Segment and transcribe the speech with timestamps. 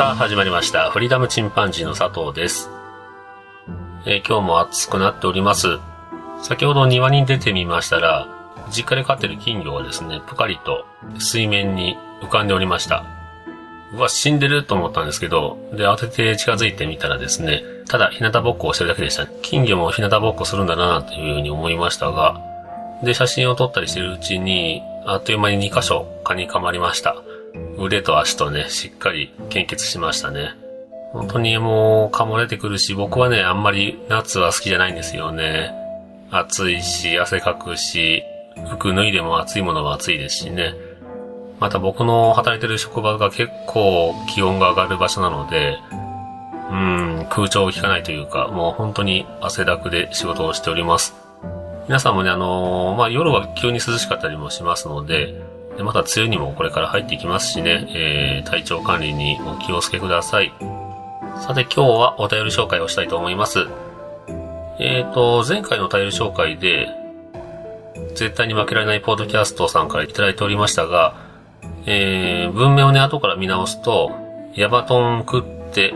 [0.00, 0.90] さあ始まりました。
[0.90, 2.70] フリーダムチンパンジーの佐藤です。
[4.06, 5.78] えー今日も暑くなっております。
[6.42, 8.26] 先ほど庭に出てみましたら、
[8.70, 10.86] 実家で飼ってる金魚がですね、ぷかりと
[11.18, 13.04] 水面に浮かんでおりました。
[13.92, 19.26] うわ、死んでると思ったんですけど、で、慌てて近づいてみたらですね、ただ日向ぼっこをしてるだけでした。
[19.42, 22.40] 金魚も日向ぼっこするんだなというふうに思いましたが、
[23.04, 27.22] で、写真を撮ったりしてるうちに、あっという間に2箇所蚊に噛まれました。
[27.78, 30.54] 腕と足とね、しっかり献血しましたね。
[31.12, 35.72] 本当にもう噛まれてくるし、僕はね、あんまり夏は好きじゃないんですよね。
[36.30, 38.22] 暑いし、汗かくし、
[38.70, 40.74] 服脱いでも暑いものは暑いですしね。
[41.58, 45.78] また僕の働いてる職場が結構気温が上がる場所なので、
[46.70, 51.14] うん、空調を効かないというか、もう本当に汗だくで仕事をしております。
[51.88, 55.34] 皆さんもね、あのーまあ、夜は急に涼しかったりもしますので、
[55.76, 57.86] でまた梅雨にもこれから入っていきますしね、
[58.42, 60.52] えー、体調管理にお気をつけください。
[61.40, 63.66] さて今日はお便り紹介をしたいと思います。
[64.78, 66.88] えーと、前回のお便り紹介で、
[68.14, 71.14] 絶対に負けられないポッドキャストさんからいただいておりましたが、
[71.86, 74.10] えー、文面をね、後から見直すと、
[74.54, 75.94] ヤバトン食って、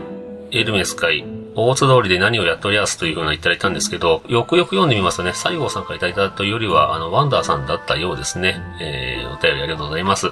[0.51, 8.61] エルメス会、大津通りで何をやっておりやすというふうないただいたんですけど、よくよく読んでみますとね、西郷さんからいただいたというよりは、あの、ワンダーさんだったようですね。
[8.81, 10.31] えー、お便りありがとうございます。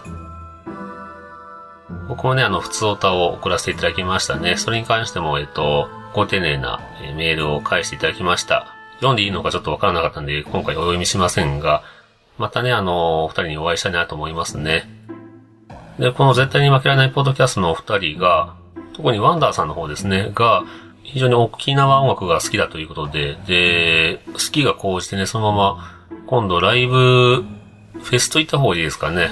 [2.10, 4.58] 僕もね、あの、普通オタを送らせていただきましたね。
[4.58, 6.82] それに関しても、えっと、ご丁寧な
[7.16, 8.68] メールを返していただきました。
[8.96, 11.84] 読んでいいのかちょっとわからなかったんで、今回お読みしませんが、
[12.38, 14.90] またね、あの、お二人にお会いしたいなと思いますね。
[16.00, 18.56] で、この絶対に負けられないポッドキャストのお二人が、
[18.94, 20.64] 特にワンダーさんの方ですね、が、
[21.04, 25.94] 非常に沖縄音楽が好きだということで、で、好きが高じてね、そのまま、
[26.28, 27.44] 今度ライブ、
[28.02, 29.30] フェスといった方がいいですかね。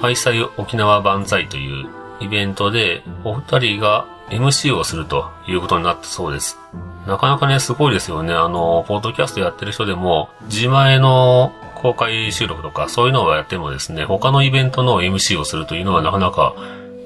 [0.00, 1.86] ハイサイ沖縄万歳という
[2.20, 6.58] イベントで、お二人が MC をするということになったそうです。
[7.06, 8.32] なかなかね、すごいですよね。
[8.32, 16.54] あの、ポッドキャストやってる人でも、自前の公開収録とか、そういうのをやってもですね、他のイベントの MC をするというのはなかなか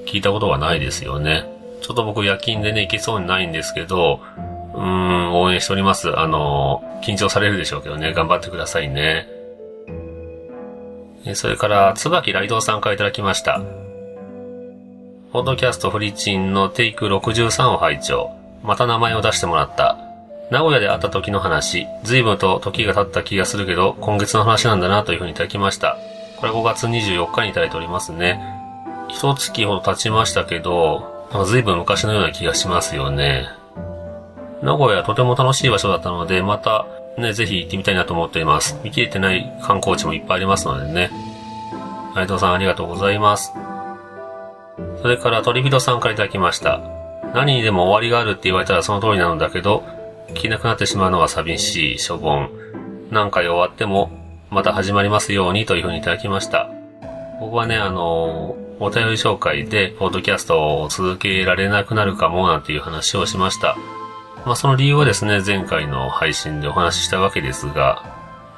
[0.05, 1.48] 聞いたことがないですよね。
[1.81, 4.21] ちょっと僕夜勤でね、行けそうにないんですけど、
[4.73, 6.17] うーん、応援しております。
[6.17, 9.27] あの、緊張されるでしょうけどね、頑張ってくださいね。
[11.25, 13.61] えそれから、椿ライドウさんからいただきました。
[15.31, 18.31] ポッドキャストフリチンのテイク63を拝聴。
[18.63, 19.97] また名前を出してもらった。
[20.49, 25.97] 名古屋で会った時の話、随分と時が経った気がするけど、今月の話なんだなというふうにいただきました。
[26.37, 28.41] これ5月24日にいただいておりますね。
[29.09, 33.47] 一月ほど経ちましたけど、なんか随分昔のような気がしますよね。
[34.61, 36.85] 名古屋とても楽しい場所だったので、また
[37.17, 38.79] ね、ぜひ行ってみたいなと思っています。
[38.83, 41.11] 見切れてない観光地もいっぱいありますのでね。
[42.15, 43.53] 内藤さんありがとうございます。
[45.01, 46.81] それから鳥人さんからいただきました。
[47.33, 49.83] 何にでも終わりがあるって言われたらその通りなのだけど、
[50.29, 52.49] 聞けなくなってしまうのは寂しい、しょぼん。
[53.11, 54.11] 何回終わっても、
[54.49, 56.69] また始まりますようにというふうにいただきました。
[57.39, 63.77] 僕はね、あのお便り紹介で、ポッドキャストを続けられなくなるかもなんていう話をしました。
[64.45, 68.03] まあその理由はですね、前回の配信でお話ししたわけですが、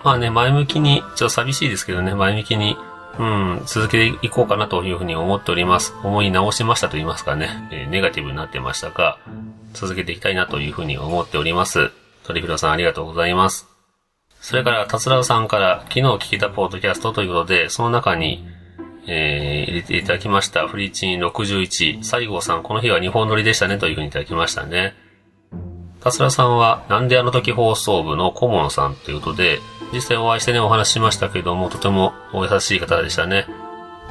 [0.03, 2.78] まあね、前向きに、ちょっと寂しいですけどね、前向きに、
[3.19, 5.94] うん、続けていこうかなというふうに思っております。
[6.03, 9.19] 思い直しましたと言いますかね、えーネガティブになってましたが、
[9.74, 11.92] 続けていきたいなというふうに思っております。
[12.24, 13.68] 鳥広さんありがとうございます。
[14.40, 18.44] それから、達郎さんから、昨日聞けたポッドキャストということで、その中に、
[19.07, 20.67] えー入れていただきました。
[20.67, 24.94] フリーチン61、西郷さん、この日は日本撮りでしたねというふうにいただきましたね。
[26.01, 29.59] 達郎さんは、なんであの時放送部の顧問さんということで、
[29.94, 33.45] 実際お会いしてね、お話ししましたけども、とてもお優しい方でしたね。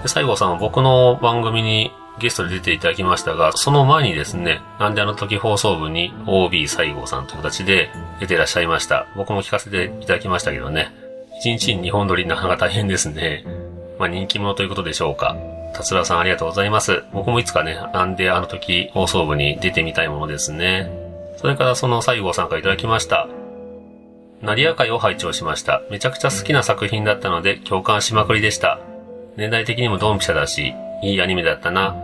[0.02, 7.90] で西郷さんは僕の番組にゲストで出ていただきましたが、その前にですね、なんであの時放送部に OB 西郷さんという形で
[8.20, 9.06] 出ていらっしゃいました。
[9.16, 10.92] 僕も聞かせていただきましたけどね。
[11.40, 13.44] 一日に日本撮りなかなか大変ですね。
[14.00, 15.36] まあ人気者ということでしょうか。
[15.74, 17.04] 達郎さんありがとうございます。
[17.12, 20.90] 僕もいつかね、なんであの時放送部に出てみたいものですね。
[21.36, 23.28] それからその西郷さんからいただきました。
[24.40, 25.82] 成り会を拝聴しました。
[25.90, 28.80] めちゃくちゃ好きな作品だったので共感しまくりでした。
[29.36, 31.94] 年代的にもドンピシャだし、いいアニメだったな。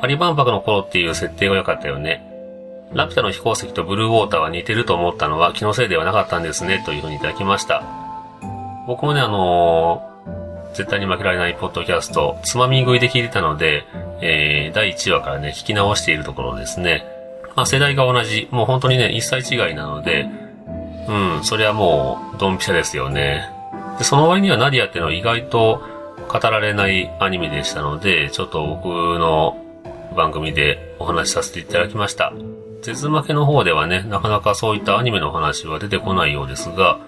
[0.00, 2.24] パリ万博の頃っていう設定が良かったよね。
[2.92, 7.82] ラピュタの飛行石とブルーウォーターは似てると思ったのは気のせいではなかったんですね、というふうにいただきました。
[8.86, 10.11] 僕もね、あのー、
[10.74, 13.84] 絶対に負けられないポッドキャスト、つまみ食いで聞いてたので、
[14.20, 17.04] えー、第1話からね、聞き直しているところですね。
[17.54, 20.28] まあ世代が同じ、もう本当にね、一歳違いなので、
[21.08, 23.48] うん、それはもう、ドンピシャですよね。
[23.98, 25.82] で、その割にはナディアっていうのは意外と
[26.28, 29.58] 語られないアニメでしたので、ちょっと僕の
[30.16, 32.32] 番組でお話しさせていただきました。
[32.82, 36.98] 絶負けの方ではね、なかなかそういったアニメの話は出てこないようですが、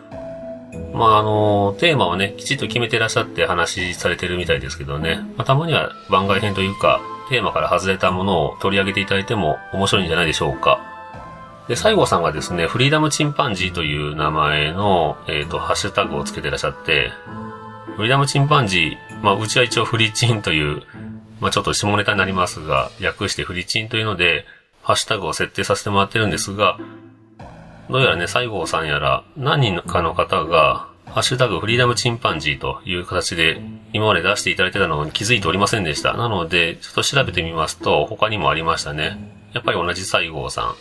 [0.95, 10.81] まあ、あの、テーマをね、きちっと決めてらっしゃって話されてるみたいですけどね、まあ、たまには番外編というか、テーマから外れたものを取り上げていただいても面白いんじゃないでしょうか。
[11.69, 17.11] で、西郷さんがですね、フリーダムチンパンジーという名前の、えっ、ー、と、ハッシュタグをつけてらっしゃって、
[17.97, 20.83] フリーダムチンパンジー、まあ、うちは一応フリチンという、
[21.41, 24.45] まあ、ちょっと下ネタになりますが、略してフリチンというので、
[24.83, 26.79] ハッシュタグを設定させてもらってるんですが、
[27.91, 33.61] どうやらね、西郷さんやら、何人かの方が、ハッシュタグフリーダムチンパンジーという形で
[33.93, 36.15] 今まで出していただいてたのに気づいておりませんでした。
[36.15, 39.19] なので、ちょっと調べてみますと、他にもありましたね。
[39.53, 40.75] やっぱり同じ西郷さん。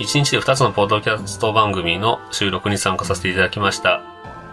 [0.00, 4.02] 1日で2つのポッドキャスト番組の収録に参加させていただきました。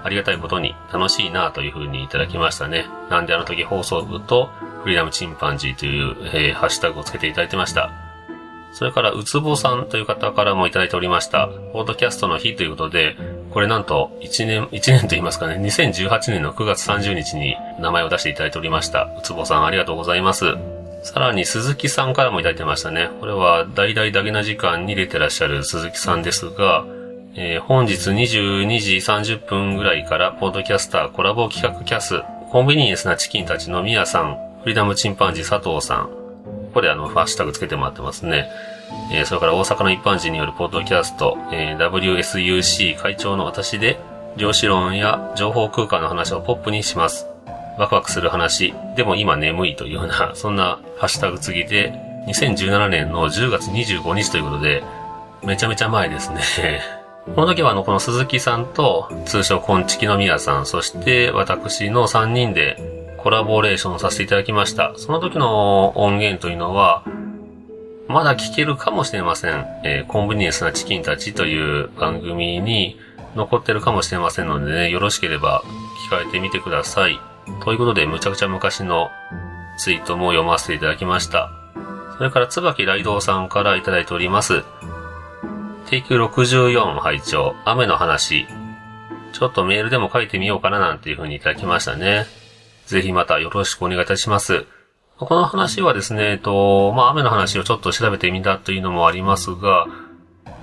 [0.04, 2.86] ありがたいことに楽しいなという風にいただきましたね。
[3.10, 4.50] なんであの時放送部と
[4.84, 8.09] フリーダムチンパンジーという、えー、ハッシュタグをつけていただいてました。
[8.74, 11.48] それから、うつぼさんという方からもいただいておりました。
[11.74, 13.16] ポードキャストの日ということで、
[13.52, 19.04] これなんと1年、1年と言いますかね、2018年の9月30日に名前を出していただいておりました。
[19.04, 20.56] うつぼさんありがとうございます。
[21.04, 23.10] さらに鈴木さんからもいただいてましたね。
[23.20, 26.86] これは大々だけな時間に出てらっしゃる鈴木さんですが、
[27.36, 32.22] えー、本日22時30分ぐらいからポードキャスターコラボ企画キャス、
[32.52, 36.10] コンビニエンスなチキンたちのミヤさん、フリーダムチンパンジー佐藤さん、
[36.80, 38.50] こであの、ハッシュタグつけてもらってますね。
[39.12, 44.00] えー、それから大阪の一般人によるポッドキャスト、えー、WSUC 会長の私で、
[44.38, 47.28] 量子論や情報空間の話をポップにします。
[47.78, 51.94] ワクワクする話、でも今眠いというような、 そんなハッシュタグ次で、
[52.28, 54.84] 2017年の10月25日ということで、
[55.44, 56.42] めちゃめちゃ前ですね。
[57.36, 64.94] この時はあの、この鈴木さんと、通称コンチキの宮さん、そして私の3人で、コラボレーションさせていただきました。
[64.96, 67.04] その時の音源というのは、
[68.08, 69.66] まだ聞けるかもしれません。
[69.84, 72.98] えー、コンビニエンスなチキンたちという番組に
[73.36, 75.64] 残ってるかもしれませんのでね、よろしければ
[76.08, 77.20] 聞かれてみてください。
[77.64, 79.10] ということで、むちゃくちゃ昔の
[79.78, 81.52] ツイートも読ませていただきました。
[82.18, 84.64] それから、椿雷道さんからいただいております。
[85.90, 88.48] テイク64拝聴雨の話。
[89.34, 92.26] ちょっとメールでも書いてみようかななんていう風にいただきましたね。
[92.90, 94.66] ぜひまたよろしくお願いいたします。
[95.18, 99.86] この話はですね、えっと、まあ、雨の話をちょっと調べてみたというのもありますが、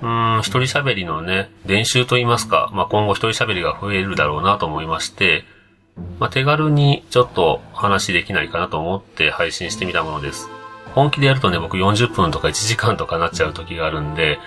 [0.01, 5.45] うーん、一人喋りのね、練習といいますか、まあ、今後一人喋りが増えるだろうなと思いまして、
[6.19, 10.49] まあ、手軽にちょっと話できないかなと思って配信してみたものです。
[10.95, 14.39] 本気でやるとね、僕40分とか1時間とかなっちゃう時があるんで、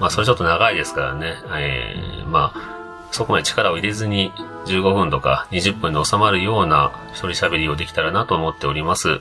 [0.00, 2.71] まあ、それちょっと長いですからね、えー、まあ、
[3.12, 4.32] そこまで力を入れずに
[4.66, 9.20] 15分とか20分で収まるような一人喋りをできたらなと思っております。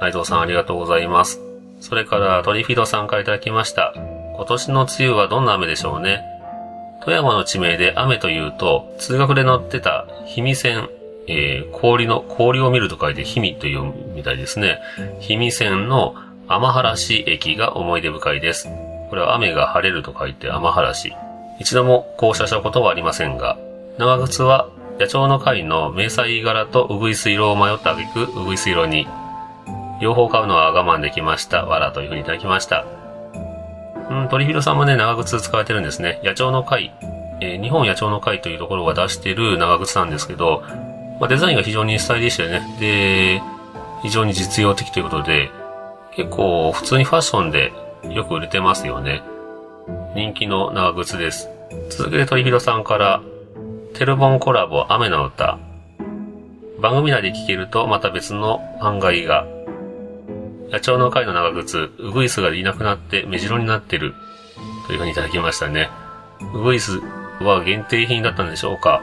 [0.00, 1.40] 内藤さんありがとうございます。
[1.80, 3.94] それからトリフィドさんからいただきました。
[4.36, 6.22] 今年の梅雨はどんな雨でしょうね？
[7.02, 10.88] 富山の地名で雨というと、通学で乗ってた氷見線、
[11.26, 14.80] えー、氷の、氷を見ると書いて氷見というみたいですね。
[15.20, 16.14] 氷見線の
[16.48, 18.68] 天原市駅が思い出深いです。
[19.08, 21.12] これは雨が晴れると書いて天原市。
[21.58, 23.58] 一度も降車したことはありませんが、
[23.98, 24.68] 長靴は
[25.00, 29.06] 野鳥の会の迷彩柄とうぐいす色を迷った挙句、うぐいす色に、
[30.00, 31.66] 両方買うのは我慢できました。
[31.66, 32.84] わらというふうにいただきました。
[34.10, 36.20] うん、鳥広さんもね、長靴使われてるんですね。
[36.24, 36.92] 野鳥の会、
[37.40, 40.62] えー、日本野鳥の会というところが出してる長靴なんですけど、
[41.20, 43.42] まあ、デザインが非常にスタイリッシュでね、で、
[44.02, 45.50] 非常に実用的ということで、
[46.14, 47.72] 結構普通にファッションで
[48.10, 49.22] よく売れてますよね。
[50.14, 51.48] 人気の長靴です。
[51.90, 53.22] 続けて鳥広さんから、
[53.94, 55.58] テルボンコラボ雨の歌。
[56.80, 59.46] 番組内で聴けるとまた別の案外が。
[60.70, 64.14] 野鳥の会の長靴、ウグイスがいなくなって目白になってる。
[64.86, 65.90] というふうにいただきましたね。
[66.54, 67.00] ウグイス
[67.40, 69.02] は限定品だったんでしょうか。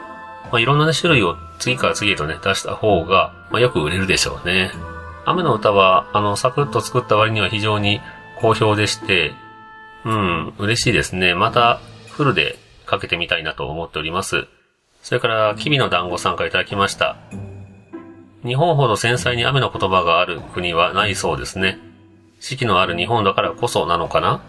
[0.50, 4.70] まあ、いろんな、ね、種類を次から次へとね、出した方が、まあ、よく売れるでしょうね。
[5.24, 8.00] 雨の歌は、あの、サクッと作った割には非常に
[8.40, 9.34] 好評でして、
[10.06, 11.34] うん、嬉しいですね。
[11.34, 14.46] また、フルでかけてみたいなと思っております。
[15.02, 17.16] それから、キビの団子参加いただきました。
[18.44, 21.80] 日本ほど繊細に雨の言葉がある国はないそうですね。
[22.38, 24.42] 四季のある日本だからこそなのかな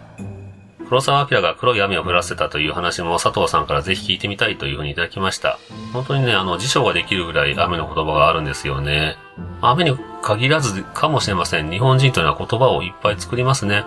[0.88, 5.58] 黒沢明が黒い雨を降らせたという話も佐藤さんからぜひ聞いてみたいというふうにいただきました。
[5.92, 9.16] 本当にね、あの、辞書ができるぐらい雨の言葉があるんですよね。
[9.60, 11.70] 雨に限らずかもしれません。
[11.70, 13.84] 日本人というのは言葉をいっぱい作りますね。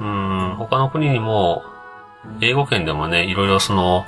[0.00, 1.62] うん、他の国にも、
[2.40, 4.04] 英語圏でもね、いろいろその、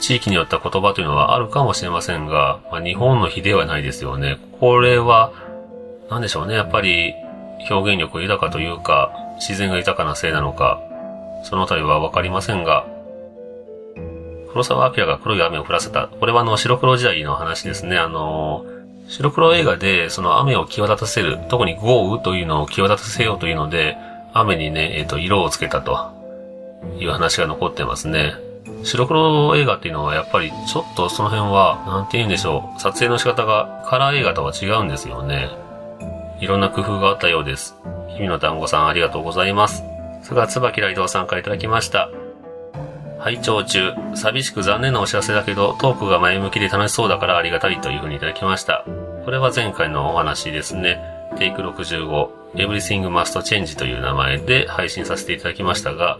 [0.00, 4.38] 地域によった言葉というのはあるかもしれませんが、まあ、日本の比ではないですよね。
[4.58, 5.32] これは、
[6.10, 6.54] なんでしょうね。
[6.54, 7.14] やっぱり、
[7.70, 10.80] 表現力豊かというか、自然が豊かなせいなのか、
[11.44, 12.86] そのあたりはわかりませんが、
[14.52, 16.08] 黒沢明が黒い雨を降らせた。
[16.08, 17.98] これはあの、白黒時代の話ですね。
[17.98, 18.64] あの、
[19.08, 23.96] 白黒映画で、その雨を際立たせる、特に豪雨というのを際立たせようというので、
[24.32, 26.12] 雨にね、えっ、ー、と、色をつけたと
[26.98, 28.34] いう話が残ってますね。
[28.84, 32.80] 白黒映画っていうのはやっぱりちょっとその辺は、なんて言うんでしょう。
[32.80, 35.50] 撮影の仕方がカラー映画とは違うんですよね。
[36.40, 37.76] いろんな工夫があったようです。
[38.08, 39.82] 日々の団子さんありがとうございます。
[40.22, 42.10] それから椿雷道さんからいただきました。
[43.18, 48.86] 拝聴中、寂しく残念なお知らせだけど、トークが前向きで楽しそうだからありがたいというふうにいただきました。
[49.26, 50.98] これは前回のお話ですね。
[51.36, 56.18] テイク65、Everything Must Change という名前で配信させていただきましたが、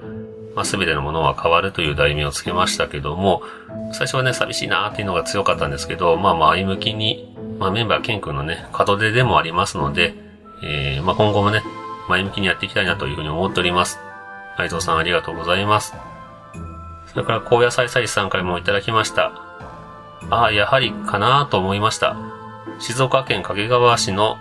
[0.54, 3.42] まあ、全てのものは変わるという題名をつけましたけども、
[3.92, 10.14] 最初はね、寂しいなーっていうのが強かったんですけど、まあ前向きに、まあメンバーケン君のね、門出でもありますので、
[10.62, 11.62] えー、まあ今後もね、
[12.08, 13.98] 前向きにやっていきたいなというふうに思っております。
[14.58, 15.94] 内藤さんありがとうございます。
[17.06, 19.32] それから高野菜菜さんからもいただきました。
[20.30, 22.16] ああ、やはりかなと思いました。
[22.78, 24.36] 静岡県掛川市の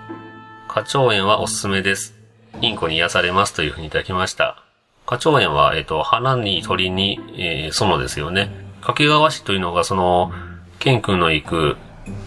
[0.69, 2.13] 花鳥園はおすすめです。
[2.61, 4.63] インコに癒されますというふうにいただきました。
[5.07, 8.51] 花鳥園は、えっ、ー、と、花に鳥に、えー、園ですよね。
[8.79, 10.31] 掛川市というのが、その、
[10.77, 11.77] 県君の行く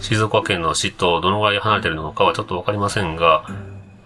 [0.01, 3.45] 静岡県の市とどのぐらい離れてるのかはちょっとわかりませんが、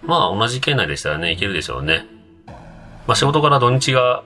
[0.04, 2.06] まあ同じ県内でしたらね、行けるでしょうね。
[3.08, 4.24] まあ仕事から土日が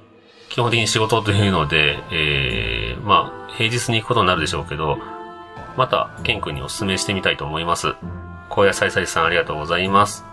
[0.49, 4.99] 基本的に仕事というので、えー、まあ平日に行くことになるでしょうけど、
[5.77, 7.95] また、ケン君にお勧めしてみたいと思います。
[8.51, 10.25] 高野菜菜さんありがとうございます。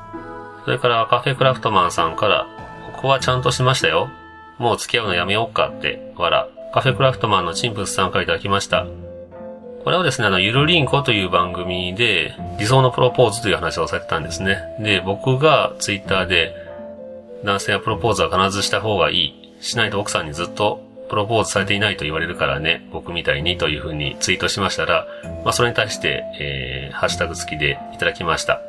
[0.64, 2.46] それからカフェクラフトマンさんから、
[2.92, 4.10] ここはちゃんとしましたよ。
[4.58, 6.48] もう付き合うのやめようかって、わら。
[6.74, 8.86] カフェクラフトマンのチンプスさんからいただきました。
[9.84, 14.58] これはですね、あの、ゆるりんこという番組で、理想のプロポーズという話をされてたんですね。
[14.80, 16.54] で、僕がツイッターで、
[17.44, 19.54] 男性はプロポーズは必ずした方がいい。
[19.60, 25.06] しないと奥さんにずっとプロポーズされていないと言われるからね、僕みたいにというふうにツイートしましたら、
[25.44, 28.60] まあそれに対して、えー、ハッシュタグ付きでいただきました。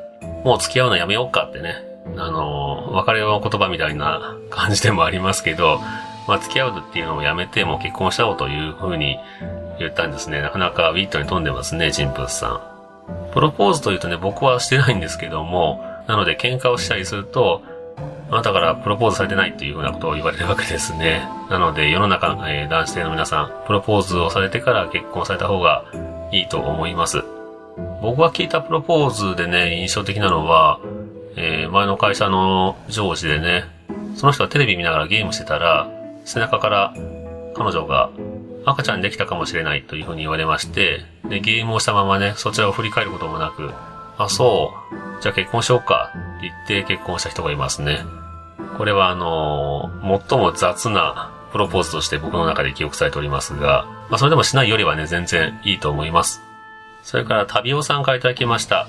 [0.44, 1.76] もう付き合うのやめようかってね、
[2.18, 5.80] あの、別れの言葉みたいな感じでもありますけど、
[6.28, 9.18] まあ付き合うっていうのをやめて、もう結婚しちゃおうというふうに
[9.80, 10.42] 言ったんですね。
[10.42, 12.62] なかなかウィットに飛んでますね、ジンプスさん。
[13.34, 17.62] プロポーズというとね、僕はしてないんですけども、なので喧嘩をしたりすると、
[18.32, 21.28] あなたからプロポーズされてないっていうふうなことを言われるわけですね。
[21.50, 25.84] なので、世の中の、えー、男性の皆さん、プロポーズをされてから結婚された方が
[26.32, 27.24] いいと思います。
[28.02, 30.80] 僕が聞いたプロポーズでね、印象的なのは、
[31.36, 33.66] えー、前の会社の上司でね、
[34.16, 35.90] その人はテレビ見ながらゲームしてたら、
[36.26, 36.94] 背中から
[37.56, 38.12] 彼女が
[38.66, 43.72] 赤ちゃんできたかもしれないというふうに言われまして、で、ゲームをしたままね、そちらを振り返ることもなく、
[44.18, 48.00] あ、そう、じゃあ結婚しようかって言って結婚した人がいますね。
[48.80, 56.42] これはあのー、最も雑なプロポーズとして僕の中で記憶されておりますが、まあそれでもしないよりはね、全然いいと思います。
[57.04, 58.88] それから旅尾さんからいただきました。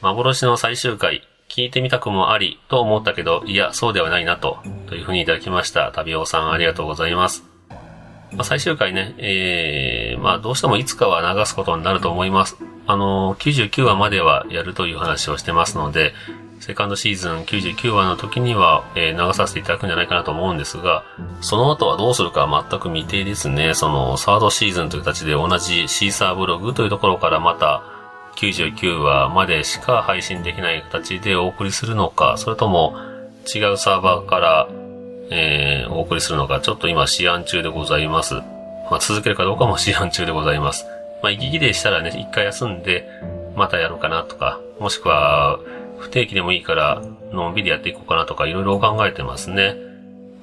[0.00, 5.92] 幻の最終回、聞いてみたくもありと思ったけど、いや、そうではないなと、というふうにいただきました。
[5.92, 7.44] 旅尾さんありがとうございます。
[8.32, 12.56] まあ、最終回ね、えー、まあどうしてもいつかは流すことになると思います。
[12.86, 16.14] あのー、99話まではやるという話をしてますので、
[16.60, 21.04] セカンドシーズン99話の時には、えー、流させていただくんじゃないかなと思うんですが、
[21.40, 23.74] その後はどうするか全く未定ですね。
[23.74, 27.82] その、サードシーズンという形で同じシーサーブログというところからまた、
[28.36, 32.96] 99話までしか配信できない形でお送りするのか、それとも
[33.52, 34.68] 違うサーバーから
[35.30, 38.34] えー、お送りするのか、ちょっと今試案中でございます。
[38.90, 40.84] まあ、続けるかどうかも試案中でございます。
[41.22, 43.08] まあ、息切れしたらね、一回休んで、
[43.56, 45.60] またやろうかなとか、もしくは、
[46.00, 47.02] 不定期でもいいから、
[47.32, 49.76] のんびりやっていこうかなとか、いろいろ考えてますね。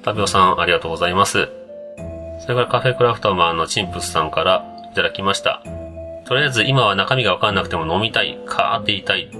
[0.02, 1.48] タビオさん、ありがとうございます。
[2.40, 5.62] それからカフェクラフトマンのチンプスさんからいただきました。
[6.26, 9.30] とりあえず今は中身がわかんなくても飲みたい、カーって言いたい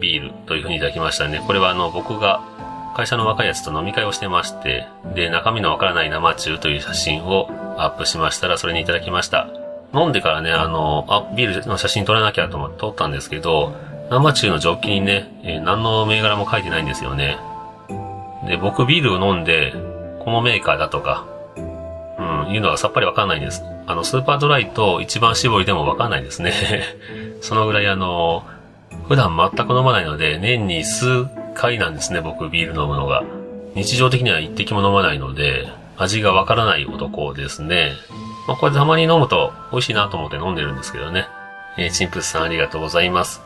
[0.00, 1.42] ビールというふうにいただきましたね。
[1.46, 2.40] これはあの、僕が
[2.96, 9.48] 会社の若いやつと飲み会をしてまして、で、中身のわからない生中という写真をアップしましたら、それにいただきました。
[9.94, 13.72] 飲んでからね、あの、あ、ビールの写真撮らなきゃと思って撮ったんですけど、
[14.10, 17.38] 生中のジョッキにね、えー、何の銘柄も書いてないんですよね。
[18.46, 19.72] で、僕ビールを飲んで、
[20.20, 23.62] このメーカーだとか、うん、いうのはさっぱりわかんないんです。
[23.86, 26.52] あの、スーパードライと一番搾りでもわかんないですね。
[27.42, 28.44] そのぐらいあの、
[29.08, 33.22] 普段全く飲まないので、年に数回なんですね、僕ビール飲むのが。
[33.74, 37.92] 日常的には一滴も飲まないので、味がわからない男ですね。
[38.46, 41.26] まあ、これたまに飲むと美味しいなと思って飲んでるんですけどね。
[41.76, 43.42] えー、チンプスさんありがとうございます。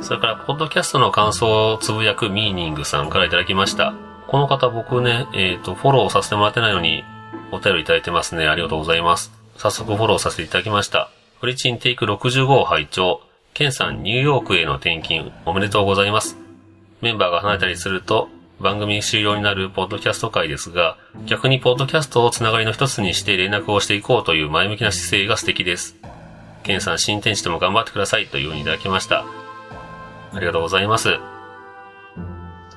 [0.00, 3.94] それから、ポッドキャストの感想をつぶやくミーニングさんからいただきました。
[4.26, 7.04] この方僕ね、えっ、ー、と、フォローさせてもらってないのに、
[7.52, 8.48] お便りいただいてますね。
[8.48, 9.32] ありがとうございます。
[9.56, 11.10] 早速フォローさせていただきました。
[11.40, 13.20] フリチンテイク65を拝聴。
[13.52, 16.36] ケンさん、ニューヨークへの転勤、おめでとうございます。
[17.00, 18.28] メンバーが離れたりすると、
[18.60, 20.96] 番組終了になるポッドキャスト会ですが、
[21.26, 25.96] 逆にポッドキャストをつながりの一つにして連絡をしていこうという前向きな姿勢が素敵です。
[26.64, 29.43] ケンさん、新天地でも頑張ってくださいというふうにいただきました。
[30.34, 31.18] ありがとうございます。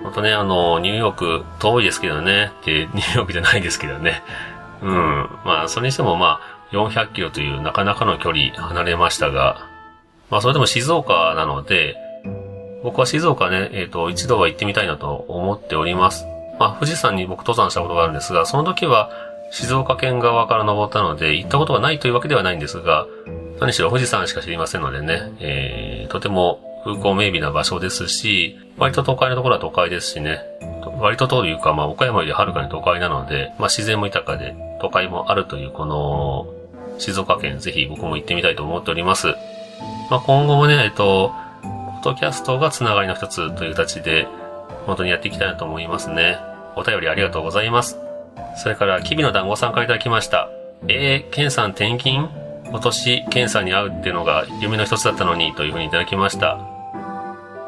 [0.02, 4.22] ほんとね、あの、ニューヨーク遠いですけどね、ってニューヨークじゃないですけどね。
[4.82, 5.30] うん。
[5.44, 9.68] まあ、それにしてもまあ、400キロというなかなかの距離離れましたが、
[10.30, 11.96] まあ、それでも静岡なので、
[12.84, 16.26] 僕は静岡ね、えっ、ー、と、一度は行ってみたいなと思っております。
[16.60, 19.10] まあ、富士山に僕登山したことがあるんですが、その時は
[19.52, 23.08] 静岡県側から登ったので、行ったことがないというわけではないんですが、
[23.60, 30.40] 何しろ富士山しか知りませんのでね、えー、とても風光明媚な場所ですし、割と都会のところは都会ですしね、
[31.00, 36.48] 割とというか、まあ、岡山よりはるかに都会なので、まあ、自然も豊かで、都会もあるという、この、
[36.98, 39.28] 静岡県、ぜひ僕も行ってみたいと思っております。
[40.10, 44.28] まあ、今後もね、えっと、ポッドキャストがつながりの一つという形で、
[44.86, 46.38] 本当にやっていきたいなと思いますね。
[46.76, 48.00] お便りありがとうございます。
[48.56, 50.50] それから、きびの団子さんからいただきました。
[50.88, 52.30] えー、ケンさん転勤？
[52.66, 56.77] 今年、ケンさんに会うっていうのが夢の一つだったのにというふうにいただきました。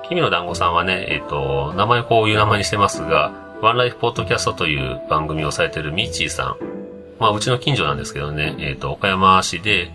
[0.10, 6.58] 君の団子さんはね、えっ、ー、と、名前こういう名前にしてますが、ワンライフポッドキャストという番組をされてるミッチーさん。
[7.20, 9.92] まあ、うちの近所なんですけどね、えっ、ー、と、岡山市で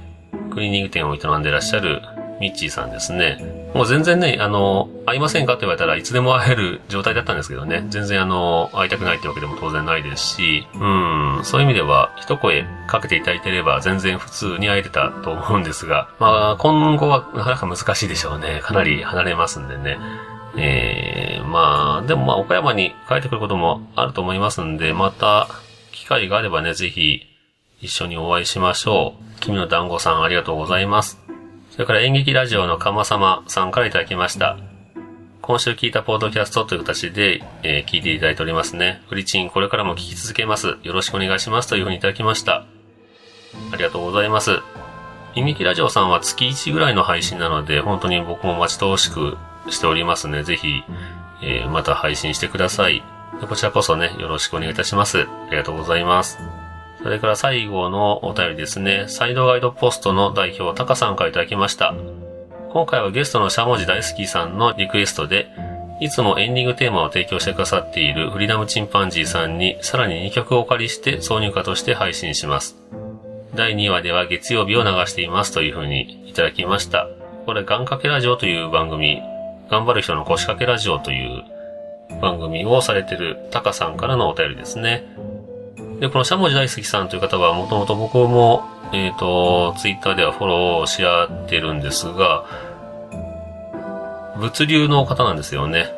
[0.52, 2.00] クリーニング店を営んでらっしゃる
[2.44, 3.38] ミッチーさんですね。
[3.72, 7.86] もう全然ね、あの、会いませんかって言われたらいつでも会える状態だったんですけどね。
[7.88, 18.60] 全然あの、会いたくないってわけでも当然ないですし、うん、そういう意味では一声かけていただいてれば全然普通に会えてたと思うんですが、まあ、今後はなかなか難しいでしょうね。
[18.62, 19.96] かなり離れますんでね。
[20.56, 25.48] えー、まあ、でもまあ、岡山に帰ってくることもあると思いますんで、また、
[25.92, 27.22] 機会があればね、ぜひ、
[27.80, 29.40] 一緒にお会いしましょう。
[29.40, 31.24] 君の団子さんありがとうございます。
[31.74, 34.56] それから演劇ラジオのかまさまさんからいただきました。
[35.42, 39.02] 今週聞いたポードキャストという形で、えー、聞いていただいておりますね。
[39.08, 40.76] フリチンこれからも聞き続けます。
[40.84, 42.64] よろしくお願いしますというふうにいただきました。
[43.72, 44.60] ありがとうございます。
[45.34, 49.36] 演劇ラジオさんは月1ぐらいの配信なので、本当に僕も待ち遠しく
[49.68, 50.44] しておりますね。
[50.44, 50.84] ぜひ、
[51.42, 53.02] えー、また配信してください。
[53.48, 55.22] こちらこそね、よろしくお願いいたします。
[55.22, 56.38] ありがとうございます。
[57.04, 59.04] それから最後のお便りですね。
[59.08, 61.94] サイドガイドポストの代表、タカさんからいただきました。
[62.70, 65.50] 今回はゲストのしゃもじ大好きさんのリクエストで、
[66.00, 72.74] いつもエンディングテーマを提供してくださっているフリーダムチンパンジーさんにさらに2曲をお借りして挿入歌として配信します。
[73.54, 77.06] 第2話では月曜日を流していますというふうにいただきました。
[77.44, 79.20] これ、願掛けラジオという番組、
[79.68, 81.44] 頑張る人の腰掛けラジオという
[82.22, 85.04] 番組をされているタカさんからのお便りですね。
[86.00, 92.44] で、このしゃもじ大好きさんという方はもともと僕も、えっ、ー、と、ツイッターではフォローし合ってるんですが、
[94.38, 95.92] 物流の方なんですよね。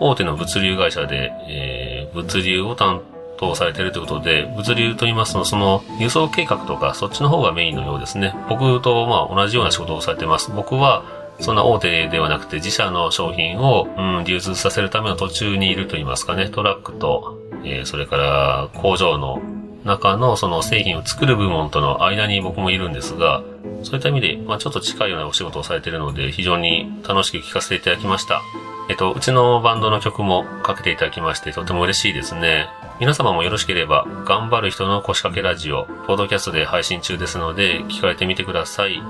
[0.00, 3.02] 大手の物流会社で、えー、物流を担
[3.38, 8.34] 当されてるということで、物流と言いますと、その輸送計画とか、そっちの方がメインのようですね。
[8.48, 10.50] 僕とまあ同じような仕事をされてます。
[10.50, 11.04] 僕は、
[11.40, 19.40] そんな大手ではなくて自社の商品を、うん、流通させるための途中にいると言いますかね、トラックと、えー、それから工場の
[19.84, 23.42] 中のその製品を作る部門との間に僕もいるんですが、
[23.82, 28.40] そういった意味で、まあちょっと近いようなお仕事をされているので、非常に楽しく聞かせていただきました。
[28.88, 32.68] えっと、うちのバンドの曲もかけていただきまして、とても嬉しいですね。
[33.00, 39.00] 皆様もよろしければ、頑張る人の腰掛けラジオ、ポッドキャストで配信中ですので、聞かれてみてください。